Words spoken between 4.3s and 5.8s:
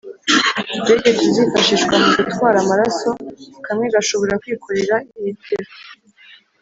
kwikorera litiro